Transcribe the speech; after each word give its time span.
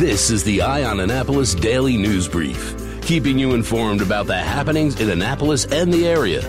This 0.00 0.30
is 0.30 0.42
the 0.42 0.62
Eye 0.62 0.84
on 0.84 1.00
Annapolis 1.00 1.54
Daily 1.54 1.98
News 1.98 2.26
Brief, 2.26 2.74
keeping 3.02 3.38
you 3.38 3.52
informed 3.52 4.00
about 4.00 4.26
the 4.26 4.34
happenings 4.34 4.98
in 4.98 5.10
Annapolis 5.10 5.66
and 5.66 5.92
the 5.92 6.08
area. 6.08 6.40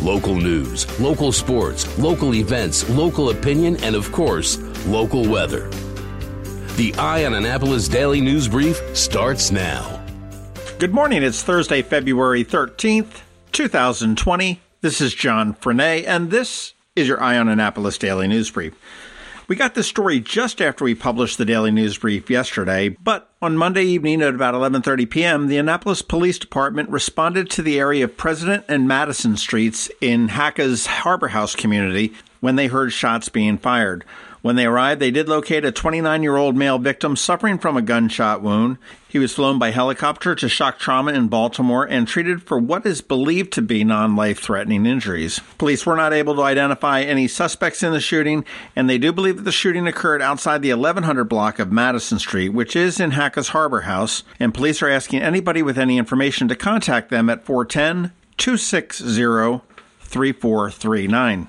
Local 0.00 0.36
news, 0.36 0.86
local 1.00 1.32
sports, 1.32 1.98
local 1.98 2.32
events, 2.32 2.88
local 2.90 3.30
opinion, 3.30 3.76
and 3.82 3.96
of 3.96 4.12
course, 4.12 4.56
local 4.86 5.28
weather. 5.28 5.68
The 6.76 6.94
Eye 6.96 7.24
on 7.24 7.34
Annapolis 7.34 7.88
Daily 7.88 8.20
News 8.20 8.46
Brief 8.46 8.80
starts 8.96 9.50
now. 9.50 10.00
Good 10.78 10.94
morning. 10.94 11.24
It's 11.24 11.42
Thursday, 11.42 11.82
February 11.82 12.44
13th, 12.44 13.22
2020. 13.50 14.60
This 14.80 15.00
is 15.00 15.12
John 15.12 15.54
Frenaye, 15.54 16.06
and 16.06 16.30
this 16.30 16.72
is 16.94 17.08
your 17.08 17.20
Eye 17.20 17.36
on 17.36 17.48
Annapolis 17.48 17.98
Daily 17.98 18.28
News 18.28 18.48
Brief. 18.52 18.74
We 19.48 19.56
got 19.56 19.74
this 19.74 19.88
story 19.88 20.20
just 20.20 20.62
after 20.62 20.84
we 20.84 20.94
published 20.94 21.36
the 21.36 21.44
daily 21.44 21.70
news 21.70 21.98
brief 21.98 22.30
yesterday, 22.30 22.90
but 22.90 23.28
on 23.42 23.56
Monday 23.56 23.82
evening 23.82 24.22
at 24.22 24.34
about 24.34 24.54
11:30 24.54 25.10
p.m., 25.10 25.48
the 25.48 25.58
Annapolis 25.58 26.00
Police 26.00 26.38
Department 26.38 26.88
responded 26.90 27.50
to 27.50 27.62
the 27.62 27.78
area 27.78 28.04
of 28.04 28.16
President 28.16 28.64
and 28.68 28.86
Madison 28.86 29.36
Streets 29.36 29.90
in 30.00 30.28
HACA's 30.28 30.86
Harbour 30.86 31.28
House 31.28 31.56
community 31.56 32.12
when 32.42 32.56
they 32.56 32.66
heard 32.66 32.92
shots 32.92 33.28
being 33.30 33.56
fired. 33.56 34.04
When 34.42 34.56
they 34.56 34.66
arrived, 34.66 35.00
they 35.00 35.12
did 35.12 35.28
locate 35.28 35.64
a 35.64 35.70
29 35.70 36.24
year 36.24 36.36
old 36.36 36.56
male 36.56 36.78
victim 36.78 37.14
suffering 37.14 37.58
from 37.58 37.76
a 37.76 37.82
gunshot 37.82 38.42
wound. 38.42 38.78
He 39.08 39.20
was 39.20 39.32
flown 39.32 39.60
by 39.60 39.70
helicopter 39.70 40.34
to 40.34 40.48
shock 40.48 40.80
trauma 40.80 41.12
in 41.12 41.28
Baltimore 41.28 41.84
and 41.88 42.08
treated 42.08 42.42
for 42.42 42.58
what 42.58 42.84
is 42.84 43.00
believed 43.00 43.52
to 43.52 43.62
be 43.62 43.84
non 43.84 44.16
life 44.16 44.40
threatening 44.40 44.84
injuries. 44.84 45.38
Police 45.58 45.86
were 45.86 45.94
not 45.94 46.12
able 46.12 46.34
to 46.34 46.42
identify 46.42 47.02
any 47.02 47.28
suspects 47.28 47.84
in 47.84 47.92
the 47.92 48.00
shooting, 48.00 48.44
and 48.74 48.90
they 48.90 48.98
do 48.98 49.12
believe 49.12 49.36
that 49.36 49.44
the 49.44 49.52
shooting 49.52 49.86
occurred 49.86 50.20
outside 50.20 50.62
the 50.62 50.74
1100 50.74 51.24
block 51.24 51.60
of 51.60 51.70
Madison 51.70 52.18
Street, 52.18 52.48
which 52.48 52.74
is 52.74 52.98
in 52.98 53.12
HACA's 53.12 53.50
Harbour 53.50 53.82
House, 53.82 54.24
and 54.40 54.52
police 54.52 54.82
are 54.82 54.88
asking 54.88 55.22
anybody 55.22 55.62
with 55.62 55.78
any 55.78 55.96
information 55.98 56.48
to 56.48 56.56
contact 56.56 57.10
them 57.10 57.30
at 57.30 57.44
410 57.44 58.10
260 58.36 59.60
3439. 60.00 61.48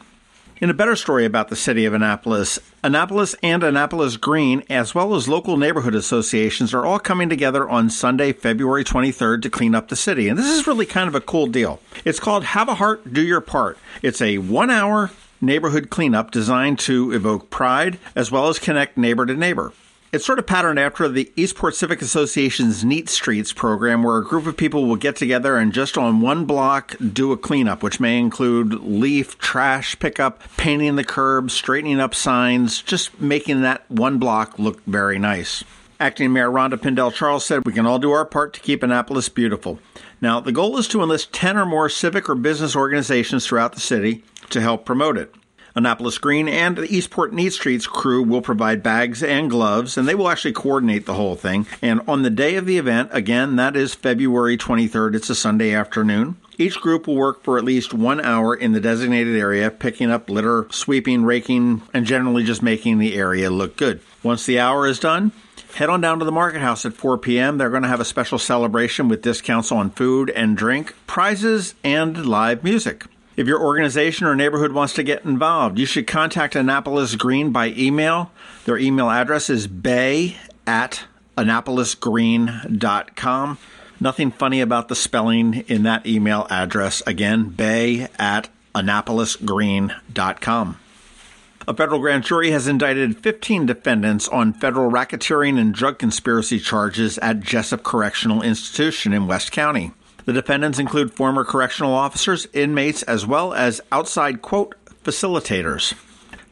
In 0.64 0.70
a 0.70 0.74
better 0.74 0.96
story 0.96 1.26
about 1.26 1.50
the 1.50 1.58
city 1.58 1.84
of 1.84 1.94
Annapolis, 1.94 2.58
Annapolis 2.86 3.36
and 3.44 3.64
Annapolis 3.64 4.16
Green, 4.16 4.64
as 4.70 4.96
well 4.96 5.14
as 5.14 5.28
local 5.28 5.58
neighborhood 5.58 5.94
associations, 5.94 6.74
are 6.74 6.86
all 6.86 7.00
coming 7.00 7.28
together 7.28 7.68
on 7.68 7.90
Sunday, 7.90 8.32
February 8.32 8.86
23rd 8.86 9.42
to 9.42 9.50
clean 9.50 9.76
up 9.76 9.90
the 9.90 9.98
city. 9.98 10.30
And 10.30 10.40
this 10.40 10.46
is 10.46 10.66
really 10.66 10.86
kind 10.86 11.10
of 11.10 11.16
a 11.16 11.20
cool 11.20 11.48
deal. 11.48 11.82
It's 12.06 12.22
called 12.22 12.46
Have 12.46 12.70
a 12.70 12.76
Heart, 12.76 13.12
Do 13.12 13.22
Your 13.22 13.42
Part. 13.42 13.78
It's 14.02 14.22
a 14.22 14.38
one 14.38 14.70
hour 14.70 15.12
neighborhood 15.42 15.90
cleanup 15.90 16.32
designed 16.32 16.80
to 16.80 17.12
evoke 17.12 17.50
pride 17.50 18.00
as 18.16 18.32
well 18.32 18.48
as 18.48 18.58
connect 18.58 18.98
neighbor 18.98 19.26
to 19.26 19.34
neighbor. 19.34 19.74
It's 20.14 20.28
sort 20.28 20.38
of 20.38 20.46
patterned 20.46 20.78
after 20.78 21.10
the 21.10 21.32
Eastport 21.36 21.74
Civic 21.74 22.00
Association's 22.00 22.86
Neat 22.86 23.10
Streets 23.10 23.52
program, 23.52 24.04
where 24.04 24.20
a 24.20 24.24
group 24.24 24.46
of 24.46 24.56
people 24.56 24.86
will 24.86 24.96
get 24.96 25.16
together 25.16 25.58
and 25.58 25.74
just 25.74 25.98
on 25.98 26.22
one 26.22 26.46
block 26.46 26.96
do 27.00 27.32
a 27.32 27.38
cleanup, 27.38 27.82
which 27.82 28.00
may 28.00 28.20
include 28.20 28.76
leaf, 28.84 29.40
trash 29.40 29.98
pickup, 29.98 30.44
painting 30.56 30.98
the 30.98 31.04
curbs, 31.04 31.54
straightening 31.54 32.00
up 32.00 32.14
signs, 32.14 32.84
just 32.84 33.20
making 33.20 33.64
that 33.64 33.90
one 33.90 34.20
block 34.20 34.60
look 34.60 34.84
very 34.86 35.18
nice. 35.18 35.64
Acting 36.00 36.32
Mayor 36.32 36.52
Rhonda 36.52 36.80
Pindell 36.80 37.12
Charles 37.12 37.44
said, 37.44 37.66
We 37.66 37.74
can 37.74 37.88
all 37.88 37.98
do 37.98 38.12
our 38.12 38.24
part 38.24 38.54
to 38.54 38.60
keep 38.60 38.84
Annapolis 38.84 39.30
beautiful. 39.30 39.80
Now, 40.22 40.40
the 40.40 40.52
goal 40.52 40.78
is 40.78 40.88
to 40.90 41.02
enlist 41.02 41.34
10 41.34 41.58
or 41.58 41.66
more 41.66 41.90
civic 41.90 42.30
or 42.30 42.36
business 42.36 42.76
organizations 42.76 43.48
throughout 43.48 43.74
the 43.74 43.80
city 43.80 44.24
to 44.52 44.62
help 44.62 44.86
promote 44.86 45.18
it. 45.18 45.34
Annapolis 45.76 46.18
Green 46.20 46.48
and 46.48 46.78
the 46.78 46.96
Eastport 46.96 47.34
Neat 47.34 47.54
Streets 47.54 47.88
crew 47.88 48.22
will 48.22 48.42
provide 48.42 48.84
bags 48.84 49.24
and 49.24 49.50
gloves, 49.50 49.98
and 49.98 50.08
they 50.08 50.16
will 50.16 50.30
actually 50.30 50.54
coordinate 50.54 51.06
the 51.06 51.16
whole 51.16 51.36
thing. 51.36 51.66
And 51.82 52.02
on 52.08 52.22
the 52.22 52.30
day 52.30 52.56
of 52.56 52.66
the 52.66 52.78
event, 52.78 53.10
again, 53.12 53.56
that 53.56 53.76
is 53.76 53.96
February 53.96 54.58
23rd, 54.58 55.16
it's 55.16 55.30
a 55.30 55.36
Sunday 55.36 55.74
afternoon. 55.74 56.38
Each 56.60 56.80
group 56.80 57.08
will 57.08 57.16
work 57.16 57.44
for 57.44 57.58
at 57.58 57.64
least 57.64 57.94
one 57.96 58.22
hour 58.22 58.54
in 58.54 58.74
the 58.74 58.80
designated 58.80 59.36
area, 59.36 59.72
picking 59.72 60.12
up 60.12 60.30
litter, 60.30 60.68
sweeping, 60.70 61.24
raking, 61.24 61.82
and 61.94 62.06
generally 62.06 62.44
just 62.44 62.62
making 62.62 63.00
the 63.00 63.16
area 63.16 63.50
look 63.50 63.76
good. 63.76 64.02
Once 64.22 64.46
the 64.46 64.60
hour 64.60 64.86
is 64.86 65.00
done, 65.00 65.32
head 65.74 65.90
on 65.90 66.02
down 66.02 66.20
to 66.20 66.26
the 66.26 66.32
market 66.32 66.62
house 66.62 66.86
at 66.86 66.94
4 66.94 67.18
p.m. 67.18 67.58
They're 67.58 67.72
going 67.72 67.82
to 67.82 67.90
have 67.90 68.00
a 68.00 68.06
special 68.06 68.38
celebration 68.38 69.08
with 69.10 69.24
discounts 69.24 69.72
on 69.72 69.90
food 69.90 70.30
and 70.30 70.56
drink, 70.56 70.94
prizes, 71.08 71.74
and 71.84 72.28
live 72.28 72.64
music. 72.64 73.06
If 73.36 73.48
your 73.48 73.60
organization 73.60 74.28
or 74.28 74.36
neighborhood 74.36 74.74
wants 74.74 74.94
to 74.94 75.02
get 75.02 75.26
involved, 75.26 75.80
you 75.80 75.88
should 75.88 76.06
contact 76.06 76.56
Annapolis 76.56 77.16
Green 77.16 77.52
by 77.52 77.70
email. 77.70 78.32
Their 78.66 78.78
email 78.78 79.10
address 79.10 79.50
is 79.50 79.66
bay 79.66 80.38
at 80.68 81.06
annapolisgreen.com. 81.36 83.58
Nothing 84.00 84.32
funny 84.32 84.62
about 84.62 84.88
the 84.88 84.96
spelling 84.96 85.66
in 85.68 85.82
that 85.84 86.06
email 86.06 86.46
address. 86.52 87.02
Again, 87.08 87.50
bay 87.50 88.08
at 88.20 88.50
annapolisgreen.com. 88.76 90.80
A 91.66 91.74
federal 91.74 92.00
grand 92.00 92.26
jury 92.26 92.52
has 92.52 92.68
indicted 92.68 93.18
15 93.18 93.66
defendants 93.66 94.28
on 94.28 94.52
federal 94.54 94.92
racketeering 94.92 95.58
and 95.58 95.74
drug 95.74 95.98
conspiracy 95.98 96.60
charges 96.60 97.18
at 97.20 97.40
Jessup 97.40 97.84
Correctional 97.84 98.42
Institution 98.42 99.14
in 99.14 99.28
West 99.28 99.54
County. 99.54 99.94
The 100.26 100.34
defendants 100.34 100.80
include 100.80 101.14
former 101.14 101.44
correctional 101.44 101.94
officers, 101.94 102.48
inmates, 102.54 103.04
as 103.04 103.26
well 103.26 103.54
as 103.54 103.82
outside, 103.92 104.42
quote, 104.42 104.76
facilitators. 105.04 105.94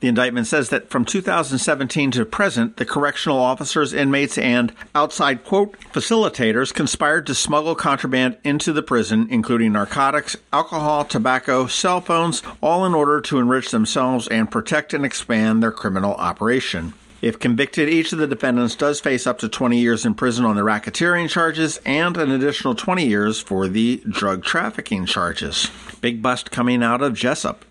The 0.02 0.08
indictment 0.08 0.48
says 0.48 0.70
that 0.70 0.90
from 0.90 1.06
2017 1.06 2.10
to 2.12 2.26
present, 2.26 2.78
the 2.78 2.86
correctional 2.86 3.38
officers, 3.38 3.94
inmates, 3.94 4.36
and 4.36 4.74
outside, 4.96 5.46
quote, 5.46 5.80
facilitators 5.94 6.74
conspired 6.74 7.28
to 7.28 7.36
smuggle 7.36 7.76
contraband 7.76 8.38
into 8.44 8.74
the 8.74 8.82
prison, 8.82 9.28
including 9.30 9.74
narcotics, 9.74 10.36
alcohol, 10.52 11.06
tobacco, 11.06 11.68
cell 11.68 12.02
phones, 12.02 12.42
all 12.62 12.84
in 12.84 12.96
order 12.96 13.22
to 13.22 13.38
enrich 13.38 13.70
themselves 13.70 14.28
and 14.28 14.50
protect 14.50 14.96
and 14.96 15.06
expand 15.06 15.62
their 15.62 15.72
criminal 15.72 16.16
operation. 16.16 16.96
If 17.22 17.38
convicted, 17.38 17.88
each 17.88 18.12
of 18.14 18.20
the 18.20 18.26
defendants 18.26 18.76
does 18.76 19.00
face 19.00 19.28
up 19.28 19.38
to 19.40 19.50
20 19.50 19.78
years 19.78 20.06
in 20.06 20.16
prison 20.16 20.44
on 20.44 20.56
the 20.56 20.64
racketeering 20.64 21.30
charges 21.30 21.80
and 21.86 22.18
an 22.18 22.32
additional 22.32 22.74
20 22.74 23.06
years 23.06 23.40
for 23.40 23.68
the 23.68 24.02
drug 24.10 24.44
trafficking 24.44 25.06
charges. 25.06 25.70
Big 26.02 26.24
bust 26.24 26.50
coming 26.50 26.82
out 26.82 27.04
of 27.04 27.14
Jessup. 27.14 27.64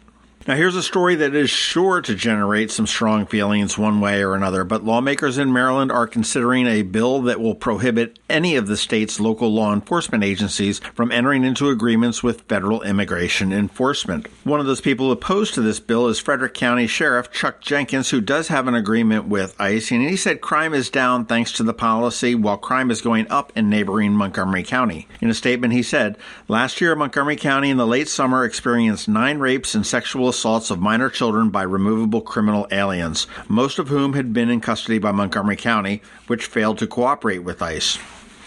Now, 0.46 0.56
here's 0.56 0.74
a 0.74 0.82
story 0.82 1.16
that 1.16 1.34
is 1.34 1.50
sure 1.50 2.00
to 2.00 2.14
generate 2.14 2.70
some 2.70 2.86
strong 2.86 3.26
feelings 3.26 3.76
one 3.76 4.00
way 4.00 4.24
or 4.24 4.34
another, 4.34 4.64
but 4.64 4.82
lawmakers 4.82 5.36
in 5.36 5.52
Maryland 5.52 5.92
are 5.92 6.06
considering 6.06 6.66
a 6.66 6.80
bill 6.80 7.20
that 7.22 7.42
will 7.42 7.54
prohibit 7.54 8.18
any 8.30 8.56
of 8.56 8.66
the 8.66 8.78
state's 8.78 9.20
local 9.20 9.52
law 9.52 9.74
enforcement 9.74 10.24
agencies 10.24 10.78
from 10.94 11.12
entering 11.12 11.44
into 11.44 11.68
agreements 11.68 12.22
with 12.22 12.40
federal 12.42 12.80
immigration 12.80 13.52
enforcement. 13.52 14.28
One 14.42 14.60
of 14.60 14.66
those 14.66 14.80
people 14.80 15.12
opposed 15.12 15.52
to 15.54 15.60
this 15.60 15.78
bill 15.78 16.08
is 16.08 16.18
Frederick 16.18 16.54
County 16.54 16.86
Sheriff 16.86 17.30
Chuck 17.30 17.60
Jenkins, 17.60 18.08
who 18.08 18.22
does 18.22 18.48
have 18.48 18.66
an 18.66 18.74
agreement 18.74 19.26
with 19.26 19.54
ICE, 19.60 19.90
and 19.90 20.08
he 20.08 20.16
said 20.16 20.40
crime 20.40 20.72
is 20.72 20.88
down 20.88 21.26
thanks 21.26 21.52
to 21.52 21.62
the 21.62 21.74
policy, 21.74 22.34
while 22.34 22.56
crime 22.56 22.90
is 22.90 23.02
going 23.02 23.30
up 23.30 23.52
in 23.54 23.68
neighboring 23.68 24.12
Montgomery 24.12 24.62
County. 24.62 25.06
In 25.20 25.28
a 25.28 25.34
statement, 25.34 25.74
he 25.74 25.82
said, 25.82 26.16
Last 26.48 26.80
year, 26.80 26.96
Montgomery 26.96 27.36
County 27.36 27.68
in 27.68 27.76
the 27.76 27.86
late 27.86 28.08
summer 28.08 28.46
experienced 28.46 29.06
nine 29.06 29.38
rapes 29.38 29.74
and 29.74 29.86
sexual 29.86 30.29
assaults 30.30 30.70
of 30.70 30.80
minor 30.80 31.10
children 31.10 31.50
by 31.50 31.62
removable 31.62 32.22
criminal 32.22 32.66
aliens, 32.70 33.26
most 33.48 33.78
of 33.78 33.88
whom 33.88 34.14
had 34.14 34.32
been 34.32 34.48
in 34.48 34.62
custody 34.62 34.98
by 34.98 35.12
Montgomery 35.12 35.56
County, 35.56 36.00
which 36.26 36.46
failed 36.46 36.78
to 36.78 36.86
cooperate 36.86 37.40
with 37.40 37.60
ICE. 37.60 37.98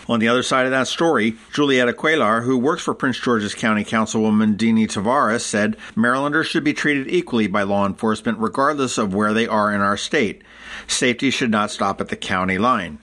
On 0.09 0.19
the 0.19 0.27
other 0.27 0.43
side 0.43 0.65
of 0.65 0.71
that 0.71 0.87
story, 0.87 1.33
Julieta 1.53 1.93
Cuellar, 1.93 2.43
who 2.43 2.57
works 2.57 2.81
for 2.83 2.93
Prince 2.93 3.19
George's 3.19 3.55
County 3.55 3.85
Councilwoman 3.85 4.57
Deni 4.57 4.85
Taveras, 4.85 5.41
said 5.41 5.77
Marylanders 5.95 6.47
should 6.47 6.63
be 6.63 6.73
treated 6.73 7.07
equally 7.07 7.47
by 7.47 7.63
law 7.63 7.85
enforcement 7.85 8.37
regardless 8.39 8.97
of 8.97 9.13
where 9.13 9.33
they 9.33 9.47
are 9.47 9.73
in 9.73 9.79
our 9.79 9.95
state. 9.95 10.41
Safety 10.87 11.29
should 11.29 11.51
not 11.51 11.71
stop 11.71 12.01
at 12.01 12.09
the 12.09 12.17
county 12.17 12.57
line. 12.57 12.97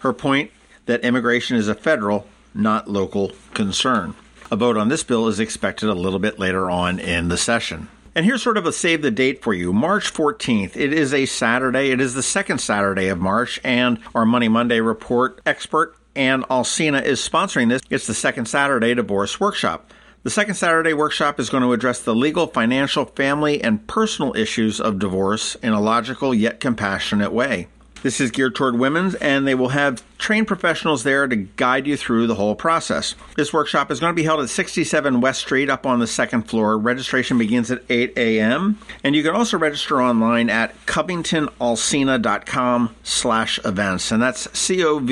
Her 0.00 0.12
point 0.12 0.50
that 0.84 1.02
immigration 1.02 1.56
is 1.56 1.68
a 1.68 1.74
federal, 1.74 2.26
not 2.52 2.88
local 2.88 3.32
concern. 3.54 4.14
A 4.50 4.56
vote 4.56 4.76
on 4.76 4.88
this 4.88 5.02
bill 5.02 5.28
is 5.28 5.40
expected 5.40 5.88
a 5.88 5.94
little 5.94 6.18
bit 6.18 6.38
later 6.38 6.70
on 6.70 6.98
in 6.98 7.28
the 7.28 7.38
session. 7.38 7.88
And 8.16 8.24
here's 8.24 8.44
sort 8.44 8.56
of 8.56 8.64
a 8.64 8.72
save 8.72 9.02
the 9.02 9.10
date 9.10 9.42
for 9.42 9.52
you 9.52 9.72
March 9.72 10.12
14th. 10.12 10.76
It 10.76 10.92
is 10.92 11.12
a 11.12 11.26
Saturday. 11.26 11.90
It 11.90 12.00
is 12.00 12.14
the 12.14 12.22
second 12.22 12.60
Saturday 12.60 13.08
of 13.08 13.18
March, 13.18 13.60
and 13.64 13.98
our 14.14 14.24
Money 14.24 14.46
Monday 14.46 14.78
report 14.78 15.40
expert, 15.44 15.96
Ann 16.14 16.44
Alsina, 16.44 17.02
is 17.02 17.18
sponsoring 17.18 17.70
this. 17.70 17.82
It's 17.90 18.06
the 18.06 18.14
second 18.14 18.46
Saturday 18.46 18.94
divorce 18.94 19.40
workshop. 19.40 19.92
The 20.22 20.30
second 20.30 20.54
Saturday 20.54 20.94
workshop 20.94 21.40
is 21.40 21.50
going 21.50 21.64
to 21.64 21.72
address 21.72 22.00
the 22.00 22.14
legal, 22.14 22.46
financial, 22.46 23.04
family, 23.04 23.60
and 23.60 23.84
personal 23.88 24.32
issues 24.36 24.80
of 24.80 25.00
divorce 25.00 25.56
in 25.56 25.72
a 25.72 25.80
logical 25.80 26.32
yet 26.32 26.60
compassionate 26.60 27.32
way. 27.32 27.66
This 28.04 28.20
is 28.20 28.30
geared 28.30 28.54
toward 28.54 28.78
women, 28.78 29.16
and 29.18 29.48
they 29.48 29.54
will 29.54 29.70
have 29.70 30.04
trained 30.18 30.46
professionals 30.46 31.04
there 31.04 31.26
to 31.26 31.36
guide 31.36 31.86
you 31.86 31.96
through 31.96 32.26
the 32.26 32.34
whole 32.34 32.54
process. 32.54 33.14
This 33.34 33.50
workshop 33.50 33.90
is 33.90 33.98
going 33.98 34.10
to 34.10 34.14
be 34.14 34.24
held 34.24 34.40
at 34.40 34.50
67 34.50 35.22
West 35.22 35.40
Street 35.40 35.70
up 35.70 35.86
on 35.86 36.00
the 36.00 36.06
second 36.06 36.42
floor. 36.42 36.76
Registration 36.76 37.38
begins 37.38 37.70
at 37.70 37.82
8 37.88 38.12
a.m. 38.18 38.78
And 39.02 39.16
you 39.16 39.22
can 39.22 39.34
also 39.34 39.56
register 39.56 40.02
online 40.02 40.50
at 40.50 40.74
covingtonalsina.com 40.84 42.94
slash 43.02 43.58
events. 43.64 44.12
And 44.12 44.22
that's 44.22 44.58
C-O-V-I-N-G-T-O-N 44.58 45.08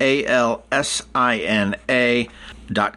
A-L-S-I-N-A 0.00 2.24
dot 2.24 2.32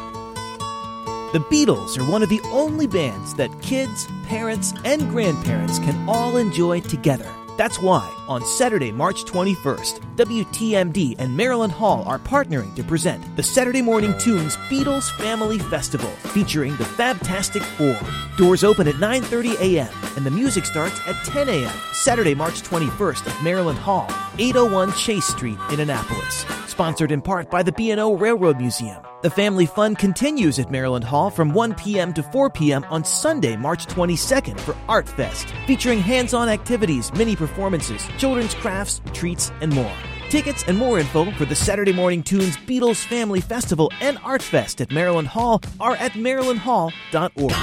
The 1.33 1.39
Beatles 1.39 1.97
are 1.97 2.09
one 2.09 2.21
of 2.21 2.29
the 2.29 2.39
only 2.45 2.85
bands 2.85 3.33
that 3.33 3.49
kids, 3.63 4.07
parents, 4.27 4.73
and 4.85 5.09
grandparents 5.09 5.79
can 5.79 6.07
all 6.07 6.37
enjoy 6.37 6.81
together. 6.81 7.29
That's 7.57 7.81
why, 7.81 8.07
on 8.27 8.45
Saturday, 8.45 8.91
March 8.91 9.23
21st, 9.25 10.15
WTMD 10.15 11.15
and 11.17 11.35
Maryland 11.35 11.73
Hall 11.73 12.03
are 12.03 12.19
partnering 12.19 12.75
to 12.75 12.83
present 12.83 13.35
the 13.35 13.41
Saturday 13.41 13.81
Morning 13.81 14.15
Tunes 14.19 14.55
Beatles 14.69 15.09
Family 15.17 15.57
Festival, 15.57 16.09
featuring 16.33 16.75
the 16.77 16.83
Fabtastic 16.83 17.63
Four. 17.63 17.99
Doors 18.37 18.63
open 18.63 18.87
at 18.87 18.95
9.30 18.95 19.59
a.m., 19.59 19.89
and 20.15 20.23
the 20.23 20.29
music 20.29 20.65
starts 20.65 20.99
at 21.07 21.15
10 21.25 21.49
a.m. 21.49 21.73
Saturday, 21.93 22.35
March 22.35 22.61
21st 22.61 23.27
at 23.27 23.43
Maryland 23.43 23.79
Hall, 23.79 24.05
801 24.37 24.93
Chase 24.93 25.25
Street 25.25 25.57
in 25.71 25.79
Annapolis. 25.79 26.45
Sponsored 26.67 27.11
in 27.11 27.23
part 27.23 27.49
by 27.49 27.63
the 27.63 27.71
B&O 27.71 28.13
Railroad 28.13 28.59
Museum. 28.59 29.03
The 29.27 29.31
family 29.31 29.65
fun 29.65 29.97
continues 29.97 30.57
at 30.57 30.71
Maryland 30.71 31.03
Hall 31.03 31.29
from 31.29 31.51
1 31.51 31.75
p.m. 31.75 32.13
to 32.13 32.23
4 32.23 32.49
p.m. 32.49 32.85
on 32.89 33.03
Sunday, 33.03 33.57
March 33.57 33.85
22nd 33.87 34.57
for 34.57 34.73
Art 34.87 35.09
Fest, 35.09 35.53
featuring 35.65 35.99
hands-on 35.99 36.47
activities, 36.47 37.11
mini 37.11 37.35
performances, 37.35 38.07
children's 38.17 38.53
crafts, 38.53 39.01
treats, 39.11 39.51
and 39.59 39.73
more. 39.73 39.91
Tickets 40.29 40.63
and 40.65 40.77
more 40.77 40.97
info 40.97 41.29
for 41.31 41.43
the 41.43 41.55
Saturday 41.55 41.91
Morning 41.91 42.23
Tunes 42.23 42.55
Beatles 42.55 43.03
Family 43.03 43.41
Festival 43.41 43.91
and 43.99 44.17
Art 44.23 44.41
Fest 44.41 44.79
at 44.79 44.93
Maryland 44.93 45.27
Hall 45.27 45.61
are 45.81 45.97
at 45.97 46.13
marylandhall.org. 46.13 47.53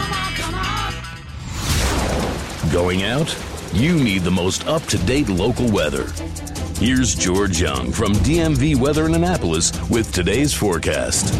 Going 2.74 3.04
out? 3.04 3.34
You 3.72 3.94
need 3.94 4.20
the 4.20 4.30
most 4.30 4.66
up 4.66 4.82
to 4.82 4.98
date 4.98 5.30
local 5.30 5.72
weather. 5.72 6.04
Here's 6.84 7.14
George 7.14 7.62
Young 7.62 7.92
from 7.92 8.12
DMV 8.12 8.76
Weather 8.76 9.06
in 9.06 9.14
Annapolis 9.14 9.72
with 9.88 10.12
today's 10.12 10.52
forecast. 10.52 11.34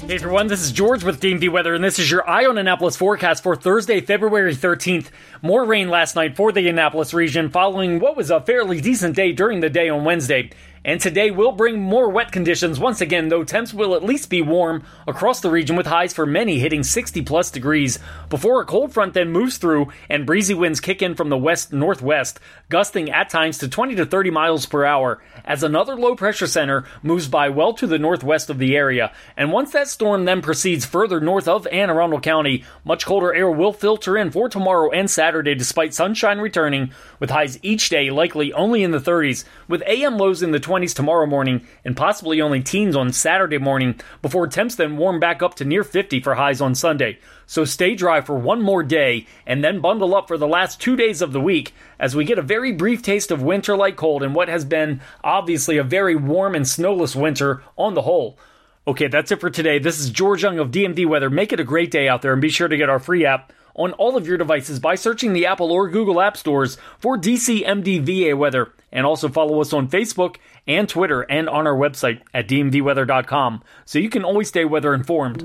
Hey 0.00 0.16
everyone, 0.16 0.48
this 0.48 0.60
is 0.60 0.72
George 0.72 1.04
with 1.04 1.20
DMV 1.20 1.52
Weather, 1.52 1.72
and 1.72 1.84
this 1.84 2.00
is 2.00 2.10
your 2.10 2.28
Eye 2.28 2.46
on 2.46 2.58
Annapolis 2.58 2.96
forecast 2.96 3.44
for 3.44 3.54
Thursday, 3.54 4.00
February 4.00 4.56
13th. 4.56 5.10
More 5.40 5.64
rain 5.64 5.88
last 5.88 6.16
night 6.16 6.34
for 6.34 6.50
the 6.50 6.66
Annapolis 6.66 7.14
region, 7.14 7.48
following 7.48 8.00
what 8.00 8.16
was 8.16 8.28
a 8.28 8.40
fairly 8.40 8.80
decent 8.80 9.14
day 9.14 9.30
during 9.30 9.60
the 9.60 9.70
day 9.70 9.88
on 9.88 10.02
Wednesday. 10.02 10.50
And 10.82 10.98
today 10.98 11.30
will 11.30 11.52
bring 11.52 11.78
more 11.78 12.08
wet 12.08 12.32
conditions 12.32 12.80
once 12.80 13.02
again, 13.02 13.28
though 13.28 13.44
temps 13.44 13.74
will 13.74 13.94
at 13.94 14.02
least 14.02 14.30
be 14.30 14.40
warm 14.40 14.82
across 15.06 15.40
the 15.40 15.50
region 15.50 15.76
with 15.76 15.86
highs 15.86 16.14
for 16.14 16.24
many 16.24 16.58
hitting 16.58 16.82
60 16.82 17.20
plus 17.20 17.50
degrees 17.50 17.98
before 18.30 18.62
a 18.62 18.64
cold 18.64 18.94
front 18.94 19.12
then 19.12 19.30
moves 19.30 19.58
through 19.58 19.88
and 20.08 20.24
breezy 20.24 20.54
winds 20.54 20.80
kick 20.80 21.02
in 21.02 21.14
from 21.14 21.28
the 21.28 21.36
west 21.36 21.70
northwest, 21.70 22.40
gusting 22.70 23.10
at 23.10 23.28
times 23.28 23.58
to 23.58 23.68
20 23.68 23.96
to 23.96 24.06
30 24.06 24.30
miles 24.30 24.64
per 24.64 24.86
hour 24.86 25.22
as 25.44 25.62
another 25.62 25.96
low 25.96 26.16
pressure 26.16 26.46
center 26.46 26.86
moves 27.02 27.28
by 27.28 27.50
well 27.50 27.74
to 27.74 27.86
the 27.86 27.98
northwest 27.98 28.48
of 28.48 28.56
the 28.56 28.74
area. 28.74 29.12
And 29.36 29.52
once 29.52 29.72
that 29.72 29.88
storm 29.88 30.24
then 30.24 30.40
proceeds 30.40 30.86
further 30.86 31.20
north 31.20 31.46
of 31.46 31.66
Anne 31.66 31.90
Arundel 31.90 32.20
County, 32.20 32.64
much 32.84 33.04
colder 33.04 33.34
air 33.34 33.50
will 33.50 33.74
filter 33.74 34.16
in 34.16 34.30
for 34.30 34.48
tomorrow 34.48 34.90
and 34.90 35.10
Saturday 35.10 35.54
despite 35.54 35.92
sunshine 35.92 36.38
returning 36.38 36.90
with 37.18 37.28
highs 37.28 37.58
each 37.60 37.90
day 37.90 38.08
likely 38.08 38.50
only 38.54 38.82
in 38.82 38.92
the 38.92 38.98
30s 38.98 39.44
with 39.68 39.82
AM 39.86 40.16
lows 40.16 40.42
in 40.42 40.52
the 40.52 40.69
20s 40.70 40.94
tomorrow 40.94 41.26
morning 41.26 41.66
and 41.84 41.96
possibly 41.96 42.40
only 42.40 42.62
teens 42.62 42.94
on 42.94 43.12
Saturday 43.12 43.58
morning 43.58 43.98
before 44.22 44.46
temps 44.46 44.76
then 44.76 44.96
warm 44.96 45.18
back 45.18 45.42
up 45.42 45.54
to 45.54 45.64
near 45.64 45.82
50 45.82 46.20
for 46.20 46.36
highs 46.36 46.60
on 46.60 46.76
Sunday. 46.76 47.18
So 47.44 47.64
stay 47.64 47.96
dry 47.96 48.20
for 48.20 48.38
one 48.38 48.62
more 48.62 48.84
day 48.84 49.26
and 49.44 49.64
then 49.64 49.80
bundle 49.80 50.14
up 50.14 50.28
for 50.28 50.38
the 50.38 50.46
last 50.46 50.80
two 50.80 50.94
days 50.94 51.20
of 51.22 51.32
the 51.32 51.40
week 51.40 51.74
as 51.98 52.14
we 52.14 52.24
get 52.24 52.38
a 52.38 52.42
very 52.42 52.70
brief 52.70 53.02
taste 53.02 53.32
of 53.32 53.42
winter 53.42 53.76
like 53.76 53.96
cold 53.96 54.22
in 54.22 54.32
what 54.32 54.48
has 54.48 54.64
been 54.64 55.00
obviously 55.24 55.76
a 55.76 55.82
very 55.82 56.14
warm 56.14 56.54
and 56.54 56.68
snowless 56.68 57.16
winter 57.16 57.64
on 57.76 57.94
the 57.94 58.02
whole. 58.02 58.38
Okay, 58.86 59.08
that's 59.08 59.32
it 59.32 59.40
for 59.40 59.50
today. 59.50 59.80
This 59.80 59.98
is 59.98 60.10
George 60.10 60.44
Young 60.44 60.60
of 60.60 60.70
DMV 60.70 61.04
Weather. 61.06 61.30
Make 61.30 61.52
it 61.52 61.58
a 61.58 61.64
great 61.64 61.90
day 61.90 62.06
out 62.08 62.22
there 62.22 62.32
and 62.32 62.40
be 62.40 62.48
sure 62.48 62.68
to 62.68 62.76
get 62.76 62.88
our 62.88 63.00
free 63.00 63.26
app 63.26 63.52
on 63.74 63.92
all 63.94 64.16
of 64.16 64.28
your 64.28 64.38
devices 64.38 64.78
by 64.78 64.94
searching 64.94 65.32
the 65.32 65.46
Apple 65.46 65.72
or 65.72 65.88
Google 65.88 66.20
App 66.20 66.36
Stores 66.36 66.78
for 66.98 67.18
DCMDVA 67.18 68.36
Weather. 68.36 68.72
And 68.92 69.06
also 69.06 69.28
follow 69.28 69.60
us 69.60 69.72
on 69.72 69.88
Facebook 69.88 70.36
and 70.66 70.88
Twitter 70.88 71.22
and 71.22 71.48
on 71.48 71.66
our 71.66 71.76
website 71.76 72.22
at 72.34 72.48
dmvweather.com 72.48 73.62
so 73.84 73.98
you 73.98 74.10
can 74.10 74.24
always 74.24 74.48
stay 74.48 74.64
weather 74.64 74.94
informed. 74.94 75.42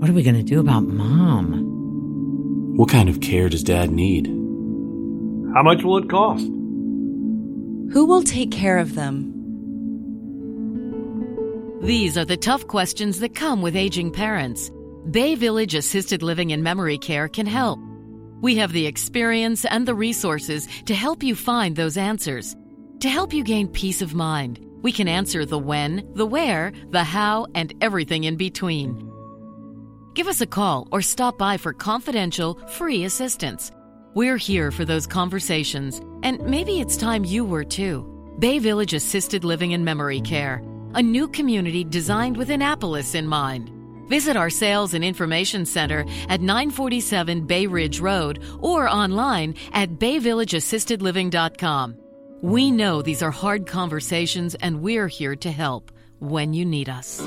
What 0.00 0.10
are 0.10 0.14
we 0.14 0.22
going 0.22 0.36
to 0.36 0.42
do 0.42 0.60
about 0.60 0.84
mom? 0.84 2.76
What 2.76 2.88
kind 2.88 3.08
of 3.08 3.20
care 3.20 3.48
does 3.48 3.62
dad 3.64 3.90
need? 3.90 4.26
How 5.54 5.62
much 5.62 5.82
will 5.82 5.98
it 5.98 6.08
cost? 6.08 6.44
Who 7.92 8.06
will 8.06 8.22
take 8.22 8.52
care 8.52 8.78
of 8.78 8.94
them? 8.94 9.34
These 11.82 12.18
are 12.18 12.24
the 12.24 12.36
tough 12.36 12.66
questions 12.66 13.20
that 13.20 13.34
come 13.34 13.62
with 13.62 13.74
aging 13.76 14.12
parents. 14.12 14.70
Bay 15.10 15.36
Village 15.36 15.74
Assisted 15.74 16.22
Living 16.22 16.52
and 16.52 16.62
Memory 16.62 16.98
Care 16.98 17.28
can 17.28 17.46
help. 17.46 17.80
We 18.40 18.56
have 18.56 18.72
the 18.72 18.86
experience 18.86 19.64
and 19.64 19.86
the 19.86 19.94
resources 19.94 20.68
to 20.86 20.94
help 20.94 21.22
you 21.22 21.34
find 21.34 21.74
those 21.74 21.96
answers. 21.96 22.56
To 23.00 23.08
help 23.08 23.32
you 23.32 23.42
gain 23.42 23.68
peace 23.68 24.02
of 24.02 24.14
mind, 24.14 24.60
we 24.82 24.92
can 24.92 25.08
answer 25.08 25.44
the 25.44 25.58
when, 25.58 26.08
the 26.14 26.26
where, 26.26 26.72
the 26.90 27.04
how, 27.04 27.46
and 27.54 27.74
everything 27.80 28.24
in 28.24 28.36
between. 28.36 29.04
Give 30.14 30.28
us 30.28 30.40
a 30.40 30.46
call 30.46 30.88
or 30.90 31.02
stop 31.02 31.38
by 31.38 31.56
for 31.56 31.72
confidential, 31.72 32.54
free 32.76 33.04
assistance. 33.04 33.72
We're 34.14 34.36
here 34.36 34.70
for 34.70 34.84
those 34.84 35.06
conversations, 35.06 36.00
and 36.22 36.40
maybe 36.40 36.80
it's 36.80 36.96
time 36.96 37.24
you 37.24 37.44
were 37.44 37.64
too. 37.64 38.04
Bay 38.38 38.58
Village 38.58 38.94
Assisted 38.94 39.44
Living 39.44 39.74
and 39.74 39.84
Memory 39.84 40.20
Care, 40.20 40.62
a 40.94 41.02
new 41.02 41.28
community 41.28 41.84
designed 41.84 42.36
with 42.36 42.50
Annapolis 42.50 43.14
in 43.14 43.26
mind. 43.26 43.77
Visit 44.08 44.36
our 44.36 44.50
sales 44.50 44.94
and 44.94 45.04
information 45.04 45.66
center 45.66 46.04
at 46.28 46.40
947 46.40 47.46
Bay 47.46 47.66
Ridge 47.66 48.00
Road 48.00 48.42
or 48.60 48.88
online 48.88 49.54
at 49.72 49.90
bayvillageassistedliving.com. 49.98 51.96
We 52.40 52.70
know 52.70 53.02
these 53.02 53.22
are 53.22 53.30
hard 53.30 53.66
conversations 53.66 54.54
and 54.54 54.80
we're 54.80 55.08
here 55.08 55.36
to 55.36 55.50
help 55.50 55.90
when 56.20 56.54
you 56.54 56.64
need 56.64 56.88
us. 56.88 57.20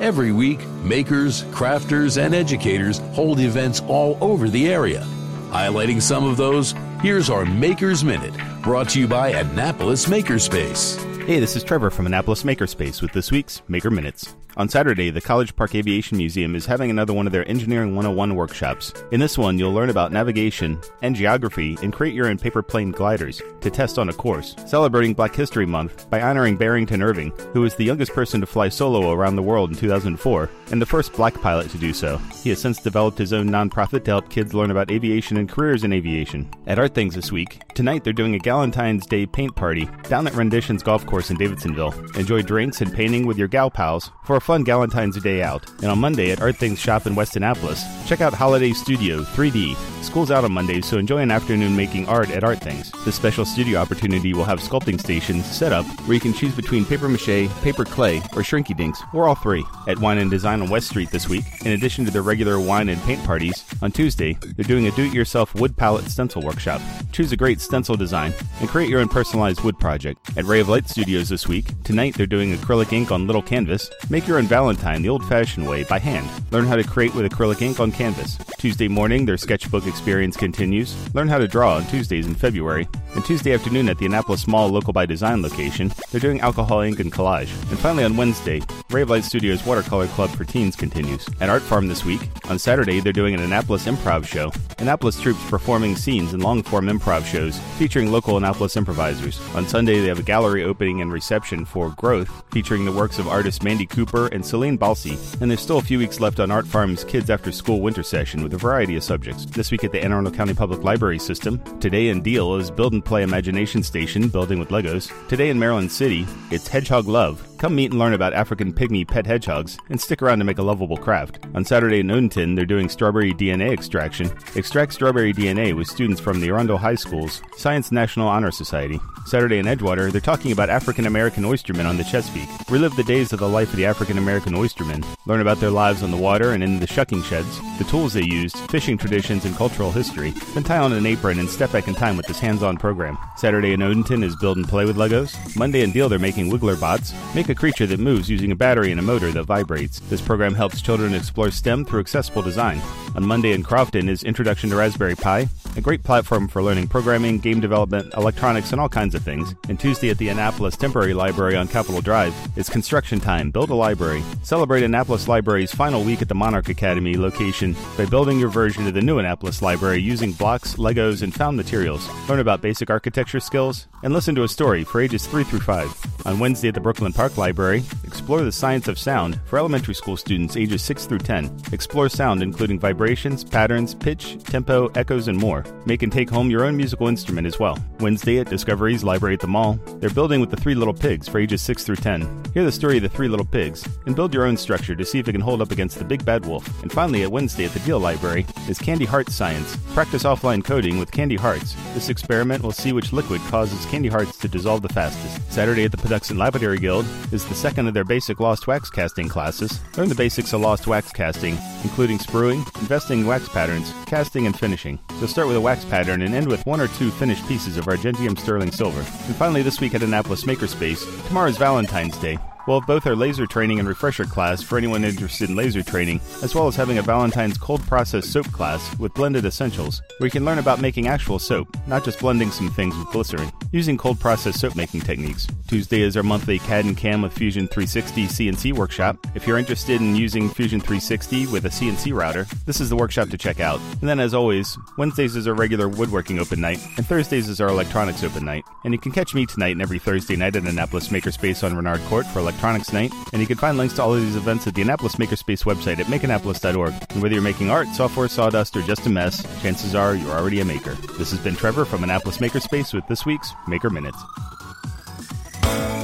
Every 0.00 0.32
week, 0.32 0.64
makers, 0.84 1.42
crafters, 1.44 2.22
and 2.22 2.34
educators 2.34 2.98
hold 3.14 3.40
events 3.40 3.80
all 3.88 4.16
over 4.20 4.48
the 4.48 4.68
area. 4.68 5.04
Highlighting 5.50 6.00
some 6.00 6.24
of 6.24 6.36
those, 6.36 6.74
here's 7.00 7.30
our 7.30 7.44
Makers 7.44 8.04
Minute 8.04 8.34
brought 8.62 8.90
to 8.90 9.00
you 9.00 9.08
by 9.08 9.30
Annapolis 9.30 10.06
Makerspace. 10.06 10.96
Hey, 11.24 11.40
this 11.40 11.56
is 11.56 11.64
Trevor 11.64 11.90
from 11.90 12.06
Annapolis 12.06 12.42
Makerspace 12.42 13.02
with 13.02 13.12
this 13.12 13.30
week's 13.30 13.62
Maker 13.68 13.90
Minutes. 13.90 14.34
On 14.58 14.68
Saturday, 14.68 15.10
the 15.10 15.20
College 15.20 15.54
Park 15.54 15.76
Aviation 15.76 16.18
Museum 16.18 16.56
is 16.56 16.66
having 16.66 16.90
another 16.90 17.12
one 17.12 17.28
of 17.28 17.32
their 17.32 17.48
Engineering 17.48 17.94
101 17.94 18.34
workshops. 18.34 18.92
In 19.12 19.20
this 19.20 19.38
one, 19.38 19.56
you'll 19.56 19.72
learn 19.72 19.88
about 19.88 20.10
navigation 20.10 20.80
and 21.00 21.14
geography 21.14 21.78
and 21.80 21.92
create 21.92 22.12
your 22.12 22.26
own 22.26 22.38
paper 22.38 22.60
plane 22.60 22.90
gliders 22.90 23.40
to 23.60 23.70
test 23.70 24.00
on 24.00 24.08
a 24.08 24.12
course, 24.12 24.56
celebrating 24.66 25.14
Black 25.14 25.32
History 25.32 25.64
Month 25.64 26.10
by 26.10 26.22
honoring 26.22 26.56
Barrington 26.56 27.02
Irving, 27.02 27.30
who 27.52 27.60
was 27.60 27.76
the 27.76 27.84
youngest 27.84 28.12
person 28.12 28.40
to 28.40 28.48
fly 28.48 28.68
solo 28.68 29.12
around 29.12 29.36
the 29.36 29.42
world 29.42 29.70
in 29.70 29.76
2004 29.76 30.50
and 30.72 30.82
the 30.82 30.86
first 30.86 31.12
black 31.12 31.40
pilot 31.40 31.70
to 31.70 31.78
do 31.78 31.92
so. 31.92 32.16
He 32.42 32.50
has 32.50 32.60
since 32.60 32.82
developed 32.82 33.18
his 33.18 33.32
own 33.32 33.48
nonprofit 33.48 34.04
to 34.06 34.10
help 34.10 34.28
kids 34.28 34.54
learn 34.54 34.72
about 34.72 34.90
aviation 34.90 35.36
and 35.36 35.48
careers 35.48 35.84
in 35.84 35.92
aviation. 35.92 36.50
At 36.66 36.80
Art 36.80 36.96
Things 36.96 37.14
this 37.14 37.30
week, 37.30 37.62
tonight 37.74 38.02
they're 38.02 38.12
doing 38.12 38.34
a 38.34 38.40
Galentine's 38.40 39.06
Day 39.06 39.24
paint 39.24 39.54
party 39.54 39.88
down 40.08 40.26
at 40.26 40.34
Renditions 40.34 40.82
Golf 40.82 41.06
Course 41.06 41.30
in 41.30 41.36
Davidsonville. 41.36 42.16
Enjoy 42.18 42.42
drinks 42.42 42.80
and 42.80 42.92
painting 42.92 43.24
with 43.24 43.38
your 43.38 43.46
gal 43.46 43.70
pals 43.70 44.10
for 44.24 44.34
a 44.34 44.40
fun 44.48 44.64
Galentine's 44.64 45.22
Day 45.22 45.42
out. 45.42 45.68
And 45.82 45.90
on 45.90 45.98
Monday 45.98 46.30
at 46.30 46.40
Art 46.40 46.56
Things 46.56 46.78
Shop 46.78 47.06
in 47.06 47.14
West 47.14 47.36
Annapolis, 47.36 47.84
check 48.06 48.22
out 48.22 48.32
Holiday 48.32 48.72
Studio 48.72 49.20
3D. 49.22 49.76
School's 50.02 50.30
out 50.30 50.42
on 50.42 50.52
Mondays, 50.52 50.86
so 50.86 50.96
enjoy 50.96 51.18
an 51.18 51.30
afternoon 51.30 51.76
making 51.76 52.08
art 52.08 52.30
at 52.30 52.44
Art 52.44 52.58
Things. 52.58 52.90
This 53.04 53.14
special 53.14 53.44
studio 53.44 53.78
opportunity 53.78 54.32
will 54.32 54.46
have 54.46 54.60
sculpting 54.60 54.98
stations 54.98 55.44
set 55.44 55.70
up 55.70 55.84
where 56.06 56.14
you 56.14 56.20
can 56.20 56.32
choose 56.32 56.56
between 56.56 56.86
paper 56.86 57.10
mache, 57.10 57.50
paper 57.60 57.84
clay, 57.84 58.18
or 58.18 58.40
shrinky 58.40 58.74
dinks, 58.74 59.02
or 59.12 59.28
all 59.28 59.34
three. 59.34 59.62
At 59.86 59.98
Wine 59.98 60.16
and 60.16 60.30
Design 60.30 60.62
on 60.62 60.70
West 60.70 60.88
Street 60.88 61.10
this 61.10 61.28
week, 61.28 61.44
in 61.66 61.72
addition 61.72 62.06
to 62.06 62.10
their 62.10 62.22
regular 62.22 62.58
wine 62.58 62.88
and 62.88 63.02
paint 63.02 63.22
parties, 63.24 63.66
on 63.82 63.92
Tuesday, 63.92 64.32
they're 64.56 64.64
doing 64.64 64.86
a 64.86 64.90
do 64.92 65.04
it 65.04 65.12
yourself 65.12 65.54
wood 65.56 65.76
palette 65.76 66.06
stencil 66.06 66.40
workshop. 66.40 66.80
Choose 67.12 67.32
a 67.32 67.36
great 67.36 67.60
stencil 67.60 67.96
design 67.96 68.32
and 68.60 68.68
create 68.68 68.88
your 68.88 69.00
own 69.00 69.08
personalized 69.08 69.62
wood 69.62 69.78
project. 69.78 70.36
At 70.38 70.46
Ray 70.46 70.60
of 70.60 70.70
Light 70.70 70.88
Studios 70.88 71.28
this 71.28 71.46
week, 71.46 71.66
tonight 71.84 72.14
they're 72.14 72.26
doing 72.26 72.56
acrylic 72.56 72.94
ink 72.94 73.12
on 73.12 73.26
little 73.26 73.42
canvas. 73.42 73.90
Make 74.08 74.26
your 74.26 74.37
own 74.38 74.46
Valentine 74.46 75.02
the 75.02 75.08
old 75.08 75.24
fashioned 75.28 75.68
way 75.68 75.82
by 75.84 75.98
hand. 75.98 76.28
Learn 76.52 76.66
how 76.66 76.76
to 76.76 76.84
create 76.84 77.14
with 77.14 77.30
acrylic 77.30 77.60
ink 77.60 77.80
on 77.80 77.90
canvas. 77.90 78.38
Tuesday 78.58 78.88
morning, 78.88 79.26
their 79.26 79.36
sketchbook 79.36 79.86
experience 79.86 80.36
continues. 80.36 80.94
Learn 81.14 81.28
how 81.28 81.38
to 81.38 81.48
draw 81.48 81.74
on 81.74 81.84
Tuesdays 81.86 82.26
in 82.26 82.34
February. 82.34 82.88
And 83.18 83.26
Tuesday 83.26 83.52
afternoon 83.52 83.88
at 83.88 83.98
the 83.98 84.06
Annapolis 84.06 84.46
Mall 84.46 84.68
Local 84.68 84.92
by 84.92 85.04
Design 85.04 85.42
location, 85.42 85.90
they're 86.12 86.20
doing 86.20 86.40
alcohol 86.40 86.82
ink 86.82 87.00
and 87.00 87.12
collage. 87.12 87.50
And 87.68 87.76
finally 87.76 88.04
on 88.04 88.16
Wednesday, 88.16 88.62
of 88.90 89.10
Light 89.10 89.24
Studios 89.24 89.66
Watercolor 89.66 90.06
Club 90.08 90.30
for 90.30 90.44
Teens 90.44 90.74
continues. 90.74 91.28
At 91.40 91.50
Art 91.50 91.62
Farm 91.62 91.88
this 91.88 92.04
week, 92.04 92.20
on 92.48 92.58
Saturday, 92.58 93.00
they're 93.00 93.12
doing 93.12 93.34
an 93.34 93.40
Annapolis 93.40 93.86
improv 93.86 94.24
show. 94.24 94.50
Annapolis 94.78 95.20
troupes 95.20 95.44
performing 95.50 95.94
scenes 95.94 96.32
in 96.32 96.40
long 96.40 96.62
form 96.62 96.86
improv 96.86 97.24
shows 97.24 97.58
featuring 97.76 98.10
local 98.10 98.36
Annapolis 98.36 98.76
improvisers. 98.76 99.40
On 99.54 99.68
Sunday, 99.68 100.00
they 100.00 100.08
have 100.08 100.18
a 100.20 100.22
gallery 100.22 100.64
opening 100.64 101.00
and 101.02 101.12
reception 101.12 101.64
for 101.64 101.90
Growth, 101.90 102.44
featuring 102.50 102.84
the 102.84 102.92
works 102.92 103.18
of 103.18 103.28
artists 103.28 103.62
Mandy 103.62 103.86
Cooper 103.86 104.28
and 104.28 104.44
Celine 104.44 104.78
Balsi. 104.78 105.18
And 105.40 105.50
there's 105.50 105.60
still 105.60 105.78
a 105.78 105.82
few 105.82 105.98
weeks 105.98 106.18
left 106.18 106.40
on 106.40 106.50
Art 106.50 106.66
Farm's 106.66 107.04
Kids 107.04 107.30
After 107.30 107.52
School 107.52 107.80
Winter 107.80 108.02
Session 108.02 108.42
with 108.42 108.54
a 108.54 108.58
variety 108.58 108.96
of 108.96 109.04
subjects. 109.04 109.44
This 109.44 109.70
week 109.70 109.84
at 109.84 109.92
the 109.92 110.02
Anne 110.02 110.12
Arundel 110.12 110.32
County 110.32 110.54
Public 110.54 110.82
Library 110.82 111.18
System, 111.18 111.62
today 111.78 112.08
in 112.08 112.22
Deal 112.22 112.56
is 112.56 112.70
Build 112.70 112.94
and 112.94 113.04
Play 113.08 113.22
Imagination 113.22 113.82
Station, 113.82 114.28
building 114.28 114.58
with 114.58 114.68
Legos. 114.68 115.10
Today 115.28 115.48
in 115.48 115.58
Maryland 115.58 115.90
City, 115.90 116.26
it's 116.50 116.68
Hedgehog 116.68 117.08
Love. 117.08 117.47
Come 117.58 117.74
meet 117.74 117.90
and 117.90 117.98
learn 117.98 118.12
about 118.12 118.34
African 118.34 118.72
pygmy 118.72 119.06
pet 119.06 119.26
hedgehogs 119.26 119.78
and 119.90 120.00
stick 120.00 120.22
around 120.22 120.38
to 120.38 120.44
make 120.44 120.58
a 120.58 120.62
lovable 120.62 120.96
craft. 120.96 121.40
On 121.56 121.64
Saturday 121.64 121.98
in 121.98 122.06
Odenton, 122.06 122.54
they're 122.54 122.64
doing 122.64 122.88
strawberry 122.88 123.34
DNA 123.34 123.72
extraction. 123.72 124.30
Extract 124.54 124.92
strawberry 124.92 125.34
DNA 125.34 125.74
with 125.74 125.88
students 125.88 126.20
from 126.20 126.40
the 126.40 126.50
Arundel 126.50 126.78
High 126.78 126.94
School's 126.94 127.42
Science 127.56 127.90
National 127.90 128.28
Honor 128.28 128.52
Society. 128.52 129.00
Saturday 129.26 129.58
in 129.58 129.66
Edgewater, 129.66 130.12
they're 130.12 130.20
talking 130.20 130.52
about 130.52 130.70
African 130.70 131.06
American 131.06 131.42
oystermen 131.42 131.84
on 131.84 131.96
the 131.96 132.04
Chesapeake. 132.04 132.48
Relive 132.70 132.94
the 132.94 133.02
days 133.02 133.32
of 133.32 133.40
the 133.40 133.48
life 133.48 133.70
of 133.70 133.76
the 133.76 133.86
African 133.86 134.18
American 134.18 134.54
oystermen. 134.54 135.04
Learn 135.26 135.40
about 135.40 135.58
their 135.58 135.70
lives 135.70 136.04
on 136.04 136.12
the 136.12 136.16
water 136.16 136.52
and 136.52 136.62
in 136.62 136.78
the 136.78 136.86
shucking 136.86 137.24
sheds, 137.24 137.58
the 137.78 137.84
tools 137.84 138.12
they 138.12 138.22
used, 138.22 138.56
fishing 138.70 138.96
traditions, 138.96 139.44
and 139.44 139.56
cultural 139.56 139.90
history. 139.90 140.30
Then 140.54 140.62
tie 140.62 140.78
on 140.78 140.92
an 140.92 141.06
apron 141.06 141.40
and 141.40 141.50
step 141.50 141.72
back 141.72 141.88
in 141.88 141.94
time 141.94 142.16
with 142.16 142.26
this 142.26 142.38
hands-on 142.38 142.76
program. 142.76 143.18
Saturday 143.36 143.72
in 143.72 143.80
Odenton 143.80 144.22
is 144.22 144.36
build 144.36 144.58
and 144.58 144.68
play 144.68 144.84
with 144.84 144.96
Legos. 144.96 145.36
Monday 145.56 145.82
in 145.82 145.90
Deal, 145.90 146.08
they're 146.08 146.18
making 146.20 146.50
Wiggler 146.50 146.80
bots. 146.80 147.12
Make 147.34 147.47
a 147.48 147.54
creature 147.54 147.86
that 147.86 148.00
moves 148.00 148.28
using 148.28 148.52
a 148.52 148.56
battery 148.56 148.90
and 148.90 149.00
a 149.00 149.02
motor 149.02 149.30
that 149.32 149.44
vibrates. 149.44 150.00
This 150.00 150.20
program 150.20 150.54
helps 150.54 150.82
children 150.82 151.14
explore 151.14 151.50
STEM 151.50 151.84
through 151.84 152.00
accessible 152.00 152.42
design. 152.42 152.80
On 153.14 153.26
Monday 153.26 153.52
in 153.52 153.62
Crofton 153.62 154.08
is 154.08 154.22
Introduction 154.22 154.70
to 154.70 154.76
Raspberry 154.76 155.14
Pi, 155.14 155.48
a 155.78 155.80
great 155.80 156.02
platform 156.02 156.48
for 156.48 156.60
learning 156.60 156.88
programming, 156.88 157.38
game 157.38 157.60
development, 157.60 158.12
electronics, 158.14 158.72
and 158.72 158.80
all 158.80 158.88
kinds 158.88 159.14
of 159.14 159.22
things. 159.22 159.54
And 159.68 159.78
Tuesday 159.78 160.10
at 160.10 160.18
the 160.18 160.28
Annapolis 160.28 160.76
Temporary 160.76 161.14
Library 161.14 161.54
on 161.54 161.68
Capitol 161.68 162.00
Drive 162.00 162.34
is 162.56 162.68
Construction 162.68 163.20
Time 163.20 163.52
Build 163.52 163.70
a 163.70 163.74
Library. 163.74 164.22
Celebrate 164.42 164.82
Annapolis 164.82 165.28
Library's 165.28 165.72
final 165.72 166.02
week 166.02 166.20
at 166.20 166.28
the 166.28 166.34
Monarch 166.34 166.68
Academy 166.68 167.16
location 167.16 167.76
by 167.96 168.06
building 168.06 168.40
your 168.40 168.48
version 168.48 168.88
of 168.88 168.94
the 168.94 169.00
new 169.00 169.20
Annapolis 169.20 169.62
Library 169.62 169.98
using 169.98 170.32
blocks, 170.32 170.74
Legos, 170.74 171.22
and 171.22 171.32
found 171.32 171.56
materials. 171.56 172.08
Learn 172.28 172.40
about 172.40 172.60
basic 172.60 172.90
architecture 172.90 173.40
skills 173.40 173.86
and 174.02 174.12
listen 174.12 174.34
to 174.34 174.42
a 174.42 174.48
story 174.48 174.82
for 174.82 175.00
ages 175.00 175.28
3 175.28 175.44
through 175.44 175.60
5. 175.60 176.26
On 176.26 176.40
Wednesday 176.40 176.68
at 176.68 176.74
the 176.74 176.80
Brooklyn 176.80 177.12
Park 177.12 177.36
Library, 177.36 177.84
explore 178.04 178.42
the 178.42 178.50
science 178.50 178.88
of 178.88 178.98
sound 178.98 179.40
for 179.46 179.58
elementary 179.58 179.94
school 179.94 180.16
students 180.16 180.56
ages 180.56 180.82
6 180.82 181.06
through 181.06 181.20
10. 181.20 181.60
Explore 181.72 182.08
sound 182.08 182.42
including 182.42 182.80
vibrations, 182.80 183.44
patterns, 183.44 183.94
pitch, 183.94 184.42
tempo, 184.42 184.88
echoes, 184.96 185.28
and 185.28 185.38
more. 185.38 185.64
Make 185.86 186.02
and 186.02 186.12
take 186.12 186.28
home 186.28 186.50
your 186.50 186.64
own 186.64 186.76
musical 186.76 187.08
instrument 187.08 187.46
as 187.46 187.58
well. 187.58 187.78
Wednesday 188.00 188.38
at 188.38 188.50
Discovery's 188.50 189.02
Library 189.02 189.34
at 189.34 189.40
the 189.40 189.46
Mall, 189.46 189.78
they're 190.00 190.10
building 190.10 190.40
with 190.40 190.50
the 190.50 190.56
Three 190.56 190.74
Little 190.74 190.94
Pigs 190.94 191.28
for 191.28 191.38
ages 191.38 191.62
6 191.62 191.84
through 191.84 191.96
10. 191.96 192.44
Hear 192.54 192.64
the 192.64 192.72
story 192.72 192.96
of 192.96 193.02
the 193.02 193.08
Three 193.08 193.28
Little 193.28 193.46
Pigs 193.46 193.86
and 194.06 194.14
build 194.14 194.34
your 194.34 194.46
own 194.46 194.56
structure 194.56 194.94
to 194.94 195.04
see 195.04 195.18
if 195.18 195.28
it 195.28 195.32
can 195.32 195.40
hold 195.40 195.62
up 195.62 195.70
against 195.70 195.98
the 195.98 196.04
big 196.04 196.24
bad 196.24 196.46
wolf. 196.46 196.82
And 196.82 196.92
finally, 196.92 197.22
at 197.22 197.32
Wednesday 197.32 197.64
at 197.64 197.72
the 197.72 197.80
Deal 197.80 197.98
Library 197.98 198.46
is 198.68 198.78
Candy 198.78 199.04
Hearts 199.04 199.34
Science. 199.34 199.76
Practice 199.94 200.24
offline 200.24 200.64
coding 200.64 200.98
with 200.98 201.10
Candy 201.10 201.36
Hearts. 201.36 201.74
This 201.94 202.08
experiment 202.08 202.62
will 202.62 202.72
see 202.72 202.92
which 202.92 203.12
liquid 203.12 203.40
causes 203.42 203.84
candy 203.86 204.08
hearts 204.08 204.36
to 204.38 204.48
dissolve 204.48 204.82
the 204.82 204.88
fastest. 204.88 205.52
Saturday 205.52 205.84
at 205.84 205.90
the 205.90 205.96
Patuxent 205.96 206.38
Lapidary 206.38 206.78
Guild 206.78 207.04
is 207.32 207.44
the 207.44 207.54
second 207.54 207.88
of 207.88 207.94
their 207.94 208.04
basic 208.04 208.40
lost 208.40 208.66
wax 208.66 208.90
casting 208.90 209.28
classes. 209.28 209.80
Learn 209.96 210.08
the 210.08 210.14
basics 210.14 210.52
of 210.52 210.60
lost 210.60 210.86
wax 210.86 211.10
casting, 211.12 211.58
including 211.82 212.18
spruing, 212.18 212.64
investing 212.80 213.20
in 213.20 213.26
wax 213.26 213.48
patterns, 213.48 213.92
casting, 214.06 214.46
and 214.46 214.58
finishing. 214.58 214.98
So 215.20 215.26
start 215.26 215.47
with 215.48 215.56
a 215.56 215.60
wax 215.60 215.84
pattern 215.84 216.22
and 216.22 216.34
end 216.34 216.46
with 216.46 216.64
one 216.66 216.80
or 216.80 216.86
two 216.86 217.10
finished 217.10 217.46
pieces 217.48 217.76
of 217.76 217.86
Argentium 217.86 218.38
sterling 218.38 218.70
silver. 218.70 219.00
And 219.00 219.34
finally, 219.34 219.62
this 219.62 219.80
week 219.80 219.94
at 219.94 220.02
Annapolis 220.02 220.44
Makerspace, 220.44 221.04
is 221.48 221.56
Valentine's 221.56 222.16
Day. 222.18 222.38
We'll 222.68 222.80
have 222.80 222.86
both 222.86 223.06
our 223.06 223.16
laser 223.16 223.46
training 223.46 223.78
and 223.78 223.88
refresher 223.88 224.26
class 224.26 224.60
for 224.60 224.76
anyone 224.76 225.02
interested 225.02 225.48
in 225.48 225.56
laser 225.56 225.82
training, 225.82 226.20
as 226.42 226.54
well 226.54 226.66
as 226.66 226.76
having 226.76 226.98
a 226.98 227.02
Valentine's 227.02 227.56
cold 227.56 227.80
process 227.86 228.28
soap 228.28 228.44
class 228.52 228.94
with 228.98 229.14
blended 229.14 229.46
essentials, 229.46 230.02
where 230.18 230.26
you 230.26 230.30
can 230.30 230.44
learn 230.44 230.58
about 230.58 230.78
making 230.78 231.08
actual 231.08 231.38
soap, 231.38 231.74
not 231.86 232.04
just 232.04 232.20
blending 232.20 232.50
some 232.50 232.70
things 232.70 232.94
with 232.94 233.08
glycerin, 233.08 233.50
using 233.72 233.96
cold 233.96 234.20
process 234.20 234.60
soap 234.60 234.76
making 234.76 235.00
techniques. 235.00 235.46
Tuesday 235.66 236.02
is 236.02 236.14
our 236.14 236.22
monthly 236.22 236.58
CAD 236.58 236.84
and 236.84 236.94
CAM 236.94 237.22
with 237.22 237.32
Fusion 237.32 237.68
360 237.68 238.26
CNC 238.26 238.74
workshop. 238.74 239.16
If 239.34 239.46
you're 239.46 239.56
interested 239.56 240.02
in 240.02 240.14
using 240.14 240.50
Fusion 240.50 240.78
360 240.78 241.46
with 241.46 241.64
a 241.64 241.70
CNC 241.70 242.12
router, 242.12 242.46
this 242.66 242.82
is 242.82 242.90
the 242.90 242.96
workshop 242.96 243.30
to 243.30 243.38
check 243.38 243.60
out. 243.60 243.80
And 244.02 244.10
then, 244.10 244.20
as 244.20 244.34
always, 244.34 244.76
Wednesdays 244.98 245.36
is 245.36 245.48
our 245.48 245.54
regular 245.54 245.88
woodworking 245.88 246.38
open 246.38 246.60
night, 246.60 246.86
and 246.98 247.06
Thursdays 247.06 247.48
is 247.48 247.62
our 247.62 247.68
electronics 247.68 248.22
open 248.22 248.44
night. 248.44 248.64
And 248.84 248.92
you 248.92 249.00
can 249.00 249.12
catch 249.12 249.34
me 249.34 249.46
tonight 249.46 249.72
and 249.72 249.80
every 249.80 249.98
Thursday 249.98 250.36
night 250.36 250.54
at 250.54 250.64
Annapolis 250.64 251.08
Makerspace 251.08 251.64
on 251.64 251.74
Renard 251.74 252.02
Court 252.02 252.26
for 252.26 252.40
electronics 252.40 252.57
Electronics 252.58 252.92
Night, 252.92 253.12
and 253.32 253.40
you 253.40 253.46
can 253.46 253.56
find 253.56 253.78
links 253.78 253.94
to 253.94 254.02
all 254.02 254.12
of 254.12 254.20
these 254.20 254.34
events 254.34 254.66
at 254.66 254.74
the 254.74 254.82
Annapolis 254.82 255.14
Makerspace 255.14 255.62
website 255.62 256.00
at 256.00 256.06
makeannapolis.org. 256.06 256.92
And 257.10 257.22
whether 257.22 257.32
you're 257.32 257.42
making 257.42 257.70
art, 257.70 257.86
software, 257.94 258.26
sawdust, 258.26 258.76
or 258.76 258.82
just 258.82 259.06
a 259.06 259.08
mess, 259.08 259.46
chances 259.62 259.94
are 259.94 260.16
you're 260.16 260.36
already 260.36 260.58
a 260.58 260.64
maker. 260.64 260.94
This 261.18 261.30
has 261.30 261.38
been 261.38 261.54
Trevor 261.54 261.84
from 261.84 262.02
Annapolis 262.02 262.38
Makerspace 262.38 262.92
with 262.92 263.06
this 263.06 263.24
week's 263.24 263.52
Maker 263.68 263.90
Minutes. 263.90 264.18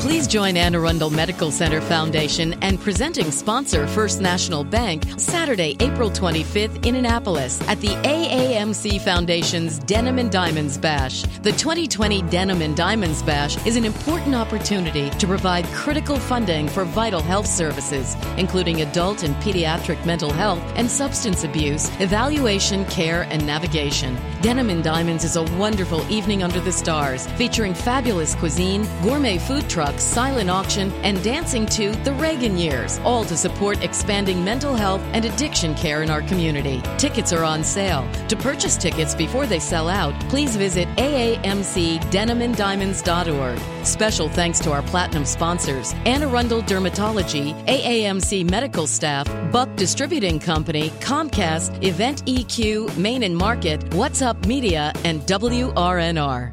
Please 0.05 0.27
join 0.27 0.59
Anne 0.59 0.75
Arundel 0.75 1.09
Medical 1.09 1.51
Center 1.51 1.81
Foundation 1.81 2.53
and 2.63 2.79
presenting 2.79 3.31
sponsor 3.31 3.87
First 3.87 4.21
National 4.21 4.63
Bank 4.63 5.05
Saturday, 5.17 5.79
April 5.81 6.11
25th 6.11 6.85
in 6.85 6.97
Annapolis 6.97 7.59
at 7.69 7.81
the 7.81 7.89
AAMC 7.89 9.01
Foundation's 9.01 9.79
Denim 9.79 10.19
and 10.19 10.31
Diamonds 10.31 10.77
Bash. 10.77 11.23
The 11.41 11.53
2020 11.53 12.21
Denim 12.25 12.61
and 12.61 12.77
Diamonds 12.77 13.23
Bash 13.23 13.57
is 13.67 13.77
an 13.77 13.87
important 13.87 14.35
opportunity 14.35 15.09
to 15.09 15.27
provide 15.27 15.65
critical 15.69 16.19
funding 16.19 16.69
for 16.69 16.85
vital 16.85 17.23
health 17.23 17.47
services, 17.47 18.15
including 18.37 18.83
adult 18.83 19.23
and 19.23 19.35
pediatric 19.37 20.05
mental 20.05 20.31
health 20.31 20.63
and 20.77 20.91
substance 20.91 21.45
abuse, 21.45 21.89
evaluation, 21.99 22.85
care, 22.87 23.23
and 23.31 23.47
navigation. 23.47 24.19
Denim 24.43 24.69
and 24.69 24.85
Diamonds 24.85 25.25
is 25.25 25.37
a 25.37 25.45
wonderful 25.57 26.07
evening 26.13 26.43
under 26.43 26.61
the 26.61 26.73
stars, 26.73 27.27
featuring 27.39 27.73
fabulous 27.73 28.35
cuisine, 28.35 28.87
gourmet 29.03 29.39
food 29.39 29.67
trucks, 29.71 29.94
silent 29.99 30.51
auction, 30.51 30.93
and 31.03 31.23
dancing 31.23 31.67
to 31.67 31.93
the 32.05 32.13
Reagan 32.15 32.57
years, 32.57 32.99
all 33.05 33.25
to 33.25 33.37
support 33.37 33.83
expanding 33.83 34.45
mental 34.45 34.75
health 34.75 35.03
and 35.13 35.25
addiction 35.25 35.75
care 35.75 36.03
in 36.03 36.11
our 36.11 36.23
community. 36.23 36.83
Tickets 36.99 37.33
are 37.33 37.45
on 37.45 37.65
sale. 37.65 38.07
To 38.29 38.37
purchase 38.37 38.77
tickets 38.77 39.15
before 39.15 39.47
they 39.47 39.59
sell 39.59 39.89
out, 39.89 40.15
please 40.29 40.57
visit 40.57 40.87
aamcdenimanddiamonds.org. 40.97 43.59
Special 43.85 44.29
thanks 44.29 44.59
to 44.61 44.73
our 44.73 44.83
platinum 44.83 45.25
sponsors 45.25 45.95
Anne 46.07 46.23
Arundel 46.23 46.63
Dermatology, 46.63 47.55
AAMC 47.67 48.49
Medical 48.51 48.87
Staff, 48.87 49.27
Buck 49.53 49.75
Distributing 49.77 50.39
Company, 50.39 50.91
Comcast, 51.01 51.83
Event 51.85 52.25
EQ, 52.27 52.97
Main 52.97 53.23
and 53.23 53.37
Market, 53.37 53.95
What's 53.95 54.23
Up 54.23 54.47
Media, 54.47 54.93
and 55.05 55.21
WRNR. 55.23 56.53